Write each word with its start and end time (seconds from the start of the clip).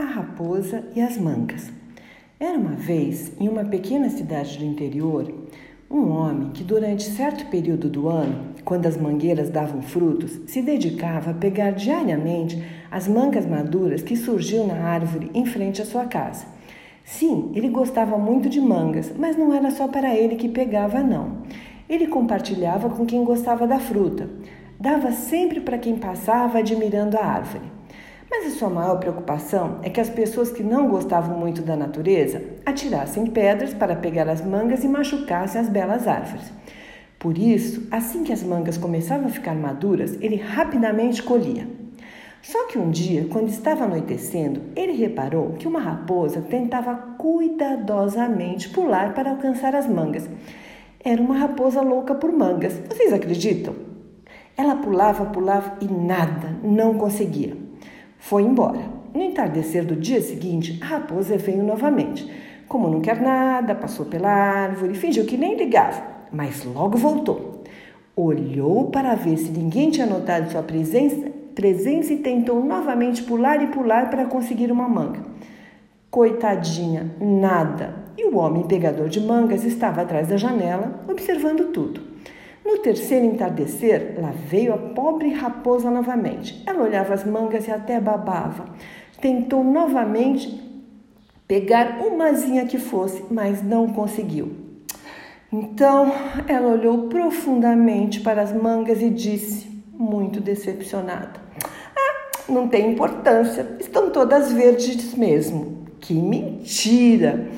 A 0.00 0.04
Raposa 0.04 0.82
e 0.96 1.00
as 1.02 1.18
Mangas. 1.18 1.70
Era 2.40 2.56
uma 2.56 2.70
vez, 2.70 3.32
em 3.38 3.46
uma 3.50 3.66
pequena 3.66 4.08
cidade 4.08 4.56
do 4.56 4.64
interior, 4.64 5.30
um 5.90 6.08
homem 6.08 6.48
que, 6.54 6.64
durante 6.64 7.02
certo 7.02 7.44
período 7.50 7.90
do 7.90 8.08
ano, 8.08 8.54
quando 8.64 8.86
as 8.86 8.96
mangueiras 8.96 9.50
davam 9.50 9.82
frutos, 9.82 10.40
se 10.46 10.62
dedicava 10.62 11.32
a 11.32 11.34
pegar 11.34 11.72
diariamente 11.72 12.64
as 12.90 13.06
mangas 13.06 13.44
maduras 13.44 14.00
que 14.00 14.16
surgiam 14.16 14.68
na 14.68 14.82
árvore 14.82 15.30
em 15.34 15.44
frente 15.44 15.82
à 15.82 15.84
sua 15.84 16.06
casa. 16.06 16.46
Sim, 17.04 17.52
ele 17.54 17.68
gostava 17.68 18.16
muito 18.16 18.48
de 18.48 18.58
mangas, 18.58 19.12
mas 19.18 19.36
não 19.36 19.52
era 19.52 19.70
só 19.70 19.86
para 19.86 20.16
ele 20.16 20.36
que 20.36 20.48
pegava, 20.48 21.02
não. 21.02 21.42
Ele 21.86 22.06
compartilhava 22.06 22.88
com 22.88 23.04
quem 23.04 23.22
gostava 23.22 23.66
da 23.66 23.78
fruta. 23.78 24.30
Dava 24.80 25.12
sempre 25.12 25.60
para 25.60 25.76
quem 25.76 25.98
passava 25.98 26.60
admirando 26.60 27.18
a 27.18 27.22
árvore. 27.22 27.79
Mas 28.30 28.46
a 28.46 28.56
sua 28.56 28.70
maior 28.70 29.00
preocupação 29.00 29.80
é 29.82 29.90
que 29.90 30.00
as 30.00 30.08
pessoas 30.08 30.52
que 30.52 30.62
não 30.62 30.88
gostavam 30.88 31.36
muito 31.36 31.62
da 31.62 31.74
natureza 31.74 32.40
atirassem 32.64 33.26
pedras 33.26 33.74
para 33.74 33.96
pegar 33.96 34.28
as 34.28 34.40
mangas 34.40 34.84
e 34.84 34.88
machucassem 34.88 35.60
as 35.60 35.68
belas 35.68 36.06
árvores. 36.06 36.52
Por 37.18 37.36
isso, 37.36 37.88
assim 37.90 38.22
que 38.22 38.32
as 38.32 38.42
mangas 38.42 38.78
começavam 38.78 39.26
a 39.26 39.30
ficar 39.30 39.54
maduras, 39.56 40.16
ele 40.22 40.36
rapidamente 40.36 41.22
colhia. 41.24 41.66
Só 42.40 42.68
que 42.68 42.78
um 42.78 42.88
dia, 42.88 43.26
quando 43.28 43.48
estava 43.48 43.84
anoitecendo, 43.84 44.62
ele 44.74 44.92
reparou 44.92 45.54
que 45.58 45.68
uma 45.68 45.80
raposa 45.80 46.40
tentava 46.40 46.94
cuidadosamente 47.18 48.70
pular 48.70 49.12
para 49.12 49.30
alcançar 49.32 49.74
as 49.74 49.86
mangas. 49.86 50.30
Era 51.04 51.20
uma 51.20 51.36
raposa 51.36 51.82
louca 51.82 52.14
por 52.14 52.32
mangas. 52.32 52.80
Vocês 52.88 53.12
acreditam? 53.12 53.74
Ela 54.56 54.76
pulava, 54.76 55.26
pulava 55.26 55.76
e 55.80 55.86
nada, 55.86 56.56
não 56.62 56.94
conseguia. 56.94 57.69
Foi 58.20 58.42
embora. 58.42 58.80
No 59.12 59.22
entardecer 59.22 59.84
do 59.84 59.96
dia 59.96 60.20
seguinte, 60.20 60.78
a 60.80 60.84
raposa 60.84 61.36
veio 61.36 61.64
novamente. 61.64 62.30
Como 62.68 62.88
não 62.88 63.00
quer 63.00 63.20
nada, 63.20 63.74
passou 63.74 64.06
pela 64.06 64.30
árvore, 64.30 64.94
fingiu 64.94 65.24
que 65.24 65.36
nem 65.36 65.56
ligava, 65.56 66.00
mas 66.30 66.64
logo 66.64 66.96
voltou. 66.96 67.64
Olhou 68.14 68.90
para 68.90 69.16
ver 69.16 69.36
se 69.38 69.50
ninguém 69.50 69.90
tinha 69.90 70.06
notado 70.06 70.52
sua 70.52 70.62
presença, 70.62 71.28
presença 71.54 72.12
e 72.12 72.18
tentou 72.18 72.62
novamente 72.62 73.22
pular 73.22 73.60
e 73.62 73.68
pular 73.68 74.10
para 74.10 74.26
conseguir 74.26 74.70
uma 74.70 74.88
manga. 74.88 75.20
Coitadinha, 76.10 77.10
nada. 77.20 77.94
E 78.16 78.26
o 78.26 78.36
homem 78.36 78.64
pegador 78.64 79.08
de 79.08 79.20
mangas 79.20 79.64
estava 79.64 80.02
atrás 80.02 80.28
da 80.28 80.36
janela, 80.36 81.02
observando 81.08 81.72
tudo. 81.72 82.09
No 82.64 82.78
terceiro 82.78 83.26
entardecer, 83.26 84.14
lá 84.18 84.30
veio 84.30 84.74
a 84.74 84.78
pobre 84.78 85.32
raposa 85.32 85.90
novamente. 85.90 86.62
Ela 86.66 86.84
olhava 86.84 87.14
as 87.14 87.24
mangas 87.24 87.66
e 87.66 87.70
até 87.70 88.00
babava. 88.00 88.66
Tentou 89.20 89.64
novamente 89.64 90.60
pegar 91.48 91.98
umazinha 92.00 92.66
que 92.66 92.78
fosse, 92.78 93.24
mas 93.30 93.62
não 93.62 93.88
conseguiu. 93.88 94.52
Então 95.52 96.12
ela 96.46 96.68
olhou 96.68 97.08
profundamente 97.08 98.20
para 98.20 98.42
as 98.42 98.52
mangas 98.52 99.02
e 99.02 99.10
disse, 99.10 99.68
muito 99.92 100.40
decepcionada: 100.40 101.40
Ah, 101.96 102.42
não 102.48 102.68
tem 102.68 102.92
importância, 102.92 103.76
estão 103.80 104.10
todas 104.10 104.52
verdes 104.52 105.14
mesmo. 105.14 105.80
Que 106.00 106.14
mentira! 106.14 107.48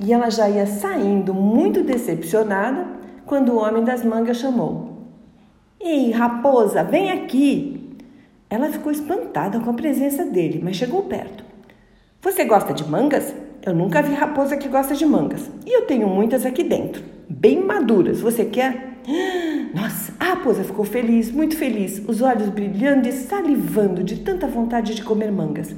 E 0.00 0.12
ela 0.12 0.30
já 0.30 0.48
ia 0.48 0.66
saindo 0.66 1.32
muito 1.32 1.82
decepcionada 1.82 2.97
quando 3.28 3.50
o 3.50 3.58
homem 3.58 3.84
das 3.84 4.02
mangas 4.02 4.38
chamou: 4.38 5.04
Ei, 5.78 6.10
raposa, 6.10 6.82
vem 6.82 7.12
aqui! 7.12 7.96
Ela 8.50 8.70
ficou 8.70 8.90
espantada 8.90 9.60
com 9.60 9.70
a 9.70 9.74
presença 9.74 10.24
dele, 10.24 10.60
mas 10.64 10.76
chegou 10.76 11.02
perto. 11.02 11.44
Você 12.22 12.44
gosta 12.44 12.72
de 12.72 12.88
mangas? 12.88 13.34
Eu 13.64 13.74
nunca 13.74 14.00
vi 14.00 14.14
raposa 14.14 14.56
que 14.56 14.68
gosta 14.68 14.94
de 14.94 15.04
mangas. 15.04 15.50
E 15.66 15.76
eu 15.76 15.82
tenho 15.82 16.08
muitas 16.08 16.46
aqui 16.46 16.64
dentro, 16.64 17.04
bem 17.28 17.62
maduras. 17.62 18.20
Você 18.20 18.46
quer? 18.46 19.00
Nossa, 19.74 20.14
a 20.18 20.24
raposa 20.24 20.64
ficou 20.64 20.84
feliz, 20.84 21.30
muito 21.30 21.56
feliz, 21.56 22.02
os 22.08 22.22
olhos 22.22 22.48
brilhando 22.48 23.06
e 23.06 23.12
salivando 23.12 24.02
de 24.02 24.16
tanta 24.20 24.46
vontade 24.46 24.94
de 24.94 25.02
comer 25.02 25.30
mangas. 25.30 25.76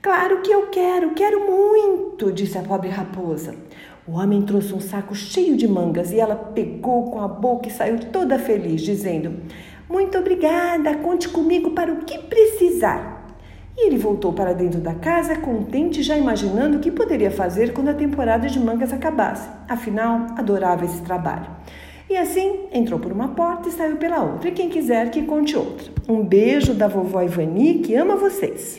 Claro 0.00 0.42
que 0.42 0.50
eu 0.52 0.68
quero, 0.68 1.10
quero 1.10 1.44
muito, 1.44 2.30
disse 2.30 2.56
a 2.56 2.62
pobre 2.62 2.88
raposa. 2.88 3.56
O 4.06 4.12
homem 4.12 4.42
trouxe 4.42 4.72
um 4.72 4.80
saco 4.80 5.12
cheio 5.12 5.56
de 5.56 5.66
mangas 5.66 6.12
e 6.12 6.20
ela 6.20 6.36
pegou 6.36 7.10
com 7.10 7.20
a 7.20 7.26
boca 7.26 7.68
e 7.68 7.72
saiu 7.72 7.98
toda 8.12 8.38
feliz, 8.38 8.80
dizendo: 8.80 9.40
Muito 9.90 10.16
obrigada, 10.16 10.94
conte 10.98 11.28
comigo 11.28 11.72
para 11.72 11.92
o 11.92 12.04
que 12.04 12.16
precisar. 12.16 13.26
E 13.76 13.88
ele 13.88 13.98
voltou 13.98 14.32
para 14.32 14.52
dentro 14.52 14.80
da 14.80 14.94
casa, 14.94 15.34
contente, 15.36 16.00
já 16.00 16.16
imaginando 16.16 16.78
o 16.78 16.80
que 16.80 16.92
poderia 16.92 17.30
fazer 17.30 17.72
quando 17.72 17.88
a 17.88 17.94
temporada 17.94 18.48
de 18.48 18.60
mangas 18.60 18.92
acabasse. 18.92 19.48
Afinal, 19.68 20.26
adorava 20.36 20.84
esse 20.84 21.02
trabalho. 21.02 21.50
E 22.08 22.16
assim 22.16 22.66
entrou 22.72 23.00
por 23.00 23.10
uma 23.10 23.28
porta 23.28 23.68
e 23.68 23.72
saiu 23.72 23.96
pela 23.96 24.22
outra. 24.22 24.48
E 24.48 24.52
quem 24.52 24.68
quiser 24.68 25.10
que 25.10 25.22
conte 25.22 25.56
outra. 25.56 25.90
Um 26.08 26.24
beijo 26.24 26.72
da 26.72 26.86
vovó 26.86 27.20
Ivani, 27.20 27.80
que 27.80 27.96
ama 27.96 28.16
vocês. 28.16 28.78